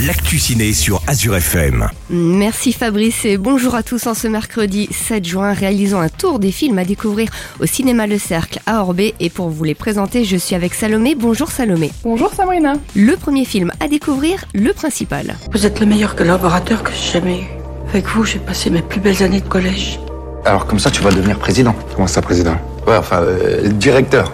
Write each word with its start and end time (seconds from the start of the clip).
l'actu 0.00 0.38
ciné 0.38 0.72
sur 0.72 1.00
Azure 1.06 1.36
FM. 1.36 1.88
Merci 2.10 2.72
Fabrice 2.72 3.24
et 3.24 3.38
bonjour 3.38 3.74
à 3.74 3.82
tous 3.82 4.06
en 4.06 4.14
ce 4.14 4.26
mercredi 4.26 4.88
7 4.90 5.24
juin. 5.24 5.52
Réalisons 5.52 6.00
un 6.00 6.08
tour 6.08 6.38
des 6.38 6.50
films 6.50 6.78
à 6.78 6.84
découvrir 6.84 7.30
au 7.60 7.66
cinéma 7.66 8.06
Le 8.06 8.18
Cercle 8.18 8.58
à 8.66 8.80
Orbé 8.80 9.14
et 9.20 9.30
pour 9.30 9.48
vous 9.48 9.64
les 9.64 9.74
présenter, 9.74 10.24
je 10.24 10.36
suis 10.36 10.54
avec 10.54 10.74
Salomé. 10.74 11.14
Bonjour 11.14 11.50
Salomé. 11.50 11.92
Bonjour 12.02 12.32
Sabrina. 12.32 12.74
Le 12.96 13.16
premier 13.16 13.44
film 13.44 13.70
à 13.80 13.88
découvrir, 13.88 14.44
le 14.52 14.72
principal. 14.72 15.36
Vous 15.52 15.64
êtes 15.64 15.78
le 15.80 15.86
meilleur 15.86 16.16
collaborateur 16.16 16.82
que 16.82 16.90
j'ai 16.92 17.12
jamais 17.12 17.40
eu. 17.40 17.46
Avec 17.90 18.06
vous, 18.06 18.24
j'ai 18.24 18.40
passé 18.40 18.70
mes 18.70 18.82
plus 18.82 19.00
belles 19.00 19.22
années 19.22 19.40
de 19.40 19.48
collège. 19.48 20.00
Alors 20.44 20.66
comme 20.66 20.80
ça, 20.80 20.90
tu 20.90 21.02
vas 21.02 21.12
devenir 21.12 21.38
président. 21.38 21.74
Comment 21.94 22.08
ça, 22.08 22.20
président? 22.20 22.56
Ouais, 22.86 22.96
enfin, 22.96 23.22
euh, 23.22 23.68
directeur. 23.68 24.32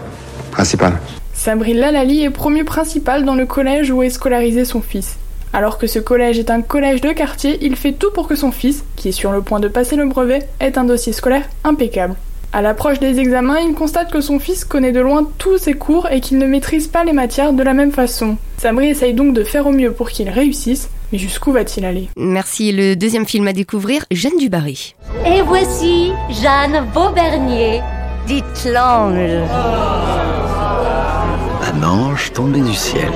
Principal. 0.50 0.98
Sabri 1.34 1.74
Lalali 1.74 2.24
est 2.24 2.30
promu 2.30 2.64
principal 2.64 3.24
dans 3.24 3.34
le 3.34 3.46
collège 3.46 3.90
où 3.90 4.02
est 4.02 4.10
scolarisé 4.10 4.64
son 4.64 4.82
fils. 4.82 5.19
Alors 5.52 5.78
que 5.78 5.86
ce 5.86 5.98
collège 5.98 6.38
est 6.38 6.50
un 6.50 6.62
collège 6.62 7.00
de 7.00 7.10
quartier, 7.10 7.58
il 7.62 7.74
fait 7.74 7.92
tout 7.92 8.10
pour 8.12 8.28
que 8.28 8.36
son 8.36 8.52
fils, 8.52 8.84
qui 8.94 9.08
est 9.08 9.12
sur 9.12 9.32
le 9.32 9.42
point 9.42 9.58
de 9.58 9.68
passer 9.68 9.96
le 9.96 10.06
brevet, 10.06 10.48
ait 10.60 10.78
un 10.78 10.84
dossier 10.84 11.12
scolaire 11.12 11.48
impeccable. 11.64 12.14
À 12.52 12.62
l'approche 12.62 12.98
des 12.98 13.18
examens, 13.20 13.58
il 13.60 13.74
constate 13.74 14.10
que 14.10 14.20
son 14.20 14.38
fils 14.40 14.64
connaît 14.64 14.92
de 14.92 15.00
loin 15.00 15.28
tous 15.38 15.58
ses 15.58 15.74
cours 15.74 16.08
et 16.10 16.20
qu'il 16.20 16.38
ne 16.38 16.46
maîtrise 16.46 16.88
pas 16.88 17.04
les 17.04 17.12
matières 17.12 17.52
de 17.52 17.62
la 17.62 17.74
même 17.74 17.92
façon. 17.92 18.36
Sabri 18.58 18.88
essaye 18.88 19.14
donc 19.14 19.34
de 19.34 19.44
faire 19.44 19.66
au 19.66 19.72
mieux 19.72 19.92
pour 19.92 20.10
qu'il 20.10 20.28
réussisse, 20.28 20.88
mais 21.12 21.18
jusqu'où 21.18 21.52
va-t-il 21.52 21.84
aller? 21.84 22.08
Merci. 22.16 22.72
Le 22.72 22.94
deuxième 22.94 23.26
film 23.26 23.46
à 23.46 23.52
découvrir, 23.52 24.04
Jeanne 24.10 24.36
du 24.36 24.48
Barry. 24.48 24.94
Et 25.26 25.42
voici 25.42 26.12
Jeanne 26.28 26.86
Vaubernier, 26.92 27.80
dite 28.26 28.68
l'ange. 28.72 29.48
Un 31.72 31.82
ange 31.84 32.32
tombé 32.32 32.60
du 32.60 32.74
ciel. 32.74 33.10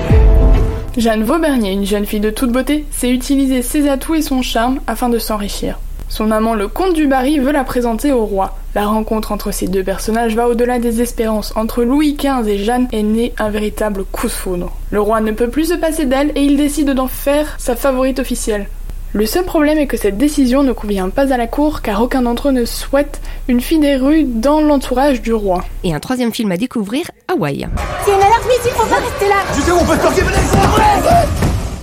Jeanne 0.97 1.23
Vaubernier, 1.23 1.73
une 1.73 1.85
jeune 1.85 2.05
fille 2.05 2.21
de 2.21 2.29
toute 2.29 2.53
beauté, 2.53 2.85
sait 2.89 3.09
utiliser 3.09 3.61
ses 3.61 3.89
atouts 3.89 4.15
et 4.15 4.21
son 4.21 4.41
charme 4.41 4.79
afin 4.87 5.09
de 5.09 5.19
s'enrichir. 5.19 5.77
Son 6.07 6.31
amant 6.31 6.53
le 6.53 6.69
comte 6.69 6.93
du 6.93 7.05
Barry 7.05 7.37
veut 7.37 7.51
la 7.51 7.65
présenter 7.65 8.13
au 8.13 8.25
roi. 8.25 8.55
La 8.75 8.85
rencontre 8.85 9.33
entre 9.33 9.51
ces 9.51 9.67
deux 9.67 9.83
personnages 9.83 10.35
va 10.35 10.47
au-delà 10.47 10.79
des 10.79 11.01
espérances. 11.01 11.51
Entre 11.57 11.83
Louis 11.83 12.13
XV 12.13 12.47
et 12.47 12.57
Jeanne 12.59 12.87
est 12.93 13.03
né 13.03 13.33
un 13.37 13.49
véritable 13.49 14.05
coup 14.05 14.27
de 14.27 14.31
foudre. 14.31 14.71
Le 14.91 15.01
roi 15.01 15.19
ne 15.19 15.33
peut 15.33 15.49
plus 15.49 15.69
se 15.69 15.73
passer 15.73 16.05
d'elle 16.05 16.31
et 16.35 16.43
il 16.43 16.55
décide 16.55 16.91
d'en 16.91 17.07
faire 17.07 17.55
sa 17.57 17.75
favorite 17.75 18.19
officielle. 18.19 18.67
Le 19.15 19.25
seul 19.25 19.45
problème 19.45 19.77
est 19.77 19.87
que 19.87 19.95
cette 19.95 20.17
décision 20.17 20.61
ne 20.61 20.73
convient 20.73 21.07
pas 21.07 21.31
à 21.31 21.37
la 21.37 21.47
cour 21.47 21.81
car 21.81 22.03
aucun 22.03 22.23
d'entre 22.23 22.49
eux 22.49 22.51
ne 22.51 22.65
souhaite 22.65 23.21
une 23.47 23.61
fille 23.61 23.79
des 23.79 23.95
rues 23.95 24.25
dans 24.25 24.59
l'entourage 24.59 25.21
du 25.21 25.31
roi. 25.31 25.63
Et 25.85 25.93
un 25.93 26.01
troisième 26.01 26.33
film 26.33 26.51
à 26.51 26.57
découvrir, 26.57 27.05
Hawaï. 27.29 27.65
C'est 28.03 28.11
une 28.11 28.21
alerte 28.21 28.45
missile, 28.45 28.71
faut 28.71 28.85
pas 28.89 28.97
rester 28.97 29.29
là 29.29 29.35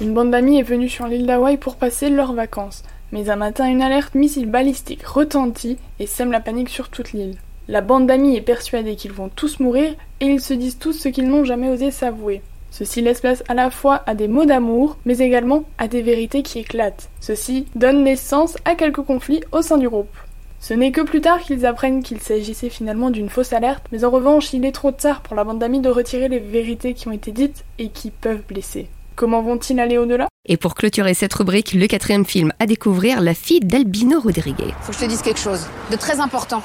Une 0.03 0.13
bande 0.13 0.31
d'amis 0.31 0.59
est 0.59 0.63
venue 0.63 0.91
sur 0.91 1.07
l'île 1.07 1.25
d'Hawaï 1.25 1.57
pour 1.57 1.77
passer 1.77 2.11
leurs 2.11 2.35
vacances. 2.35 2.83
Mais 3.13 3.31
un 3.31 3.37
matin, 3.37 3.67
une 3.67 3.81
alerte 3.81 4.15
missile 4.15 4.51
balistique 4.51 5.07
retentit 5.07 5.79
et 6.01 6.07
sème 6.07 6.33
la 6.33 6.41
panique 6.41 6.69
sur 6.69 6.91
toute 6.91 7.15
l'île. 7.15 7.37
La 7.67 7.81
bande 7.81 8.07
d'amis 8.07 8.37
est 8.37 8.43
persuadée 8.43 8.95
qu'ils 8.95 9.13
vont 9.13 9.31
tous 9.35 9.59
mourir 9.59 9.95
et 10.21 10.27
ils 10.27 10.43
se 10.43 10.53
disent 10.53 10.79
tous 10.79 10.93
ce 10.93 11.09
qu'ils 11.09 11.29
n'ont 11.29 11.45
jamais 11.45 11.71
osé 11.71 11.93
s'avouer. 11.93 12.43
Ceci 12.73 13.03
laisse 13.03 13.21
place 13.21 13.45
à 13.49 13.55
la 13.55 13.71
fois 13.71 14.03
à 14.07 14.15
des 14.15 14.29
mots 14.29 14.47
d'amour, 14.47 14.97
mais 15.05 15.19
également 15.19 15.65
à 15.77 15.89
des 15.89 16.01
vérités 16.01 16.43
qui 16.43 16.59
éclatent. 16.59 17.11
Ceci 17.21 17.67
donne 17.75 18.03
naissance 18.03 18.57
à 18.65 18.75
quelques 18.75 19.03
conflits 19.03 19.43
au 19.53 19.61
sein 19.61 19.77
du 19.77 19.91
groupe. 19.91 20.17
Ce 20.59 20.73
n'est 20.73 20.91
que 20.91 21.03
plus 21.03 21.21
tard 21.21 21.41
qu'ils 21.41 21.67
apprennent 21.67 22.03
qu'il 22.03 22.21
s'agissait 22.21 22.71
finalement 22.71 23.11
d'une 23.11 23.29
fausse 23.29 23.53
alerte, 23.53 23.85
mais 23.93 24.05
en 24.05 24.11
revanche, 24.11 24.55
il 24.55 24.65
est 24.65 24.73
trop 24.73 24.91
tard 24.91 25.21
pour 25.21 25.37
la 25.37 25.45
bande 25.45 25.59
d'amis 25.59 25.81
de 25.81 25.91
retirer 25.91 26.29
les 26.29 26.39
vérités 26.39 26.95
qui 26.95 27.09
ont 27.09 27.13
été 27.13 27.31
dites 27.31 27.63
et 27.79 27.91
qui 27.91 28.11
peuvent 28.11 28.43
blesser. 28.49 28.89
Comment 29.17 29.43
vont-ils 29.43 29.79
aller 29.79 29.99
au-delà? 29.99 30.29
Et 30.49 30.57
pour 30.57 30.75
clôturer 30.75 31.13
cette 31.13 31.35
rubrique, 31.35 31.75
le 31.75 31.87
quatrième 31.87 32.25
film 32.25 32.55
à 32.59 32.65
découvrir, 32.65 33.21
La 33.21 33.35
fille 33.35 33.61
d'Albino 33.61 34.19
Rodriguez. 34.19 34.73
Faut 34.81 34.93
que 34.93 34.99
je 34.99 35.05
te 35.05 35.11
dise 35.11 35.21
quelque 35.21 35.41
chose 35.41 35.67
de 35.91 35.97
très 35.97 36.21
important. 36.21 36.63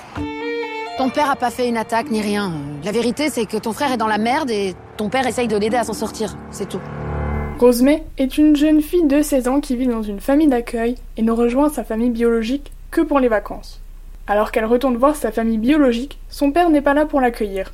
Ton 0.97 1.11
père 1.11 1.29
a 1.29 1.35
pas 1.35 1.51
fait 1.51 1.67
une 1.67 1.77
attaque 1.77 2.09
ni 2.09 2.23
rien. 2.23 2.51
La 2.83 2.91
vérité, 2.91 3.29
c'est 3.29 3.45
que 3.45 3.57
ton 3.57 3.71
frère 3.71 3.91
est 3.91 3.97
dans 3.97 4.07
la 4.07 4.17
merde 4.17 4.49
et 4.49 4.73
ton 4.97 5.09
père 5.09 5.27
essaye 5.27 5.47
de 5.47 5.55
l'aider 5.55 5.77
à 5.77 5.83
s'en 5.83 5.93
sortir. 5.93 6.35
C'est 6.49 6.67
tout. 6.67 6.81
Rosemay 7.59 8.03
est 8.17 8.39
une 8.39 8.55
jeune 8.55 8.81
fille 8.81 9.05
de 9.05 9.21
16 9.21 9.47
ans 9.47 9.59
qui 9.59 9.75
vit 9.75 9.85
dans 9.85 10.01
une 10.01 10.19
famille 10.19 10.47
d'accueil 10.47 10.95
et 11.15 11.21
ne 11.21 11.31
rejoint 11.31 11.69
sa 11.69 11.83
famille 11.83 12.09
biologique 12.09 12.71
que 12.89 13.01
pour 13.01 13.19
les 13.19 13.27
vacances. 13.27 13.79
Alors 14.25 14.51
qu'elle 14.51 14.65
retourne 14.65 14.97
voir 14.97 15.15
sa 15.15 15.31
famille 15.31 15.59
biologique, 15.59 16.17
son 16.29 16.51
père 16.51 16.71
n'est 16.71 16.81
pas 16.81 16.95
là 16.95 17.05
pour 17.05 17.21
l'accueillir. 17.21 17.73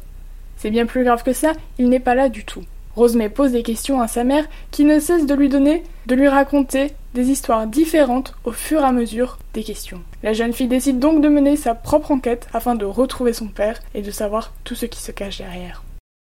C'est 0.58 0.70
bien 0.70 0.86
plus 0.86 1.06
grave 1.06 1.24
que 1.24 1.32
ça, 1.32 1.54
il 1.78 1.88
n'est 1.88 2.02
pas 2.02 2.16
là 2.16 2.28
du 2.28 2.44
tout. 2.44 2.64
Rosemay 2.98 3.30
pose 3.30 3.54
des 3.54 3.64
questions 3.64 4.02
à 4.02 4.10
sa 4.10 4.26
mère 4.26 4.46
qui 4.70 4.84
ne 4.84 5.00
cesse 5.00 5.26
de 5.26 5.34
lui 5.34 5.48
donner, 5.48 5.84
de 6.08 6.16
lui 6.16 6.28
raconter 6.28 6.92
des 7.14 7.30
histoires 7.30 7.68
différentes 7.68 8.36
au 8.44 8.52
fur 8.52 8.82
et 8.82 8.86
à 8.86 8.92
mesure 8.92 9.38
des 9.54 9.64
questions. 9.64 10.02
La 10.24 10.34
jeune 10.34 10.54
fille 10.54 10.68
décide 10.68 11.00
donc 11.00 11.22
de 11.22 11.30
mener 11.30 11.56
sa 11.56 11.76
propre 11.76 12.12
enquête 12.12 12.48
afin 12.54 12.76
de 12.76 12.86
retrouver 12.86 13.34
son 13.34 13.48
père 13.48 13.80
et 13.94 14.02
de 14.02 14.12
savoir 14.12 14.54
tout 14.64 14.76
ce 14.76 14.86
qui 14.86 15.00
se 15.00 15.12
cache 15.12 15.38
derrière. 15.38 15.84